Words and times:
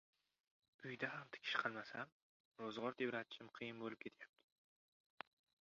Uyda 0.85 1.09
ham 1.15 1.27
tikish 1.35 1.51
qilmasam, 1.65 2.15
ro`zg`or 2.69 2.97
tebratishim 3.03 3.53
qiyin 3.61 3.85
bo`lib 3.85 4.01
ketayapti 4.07 5.33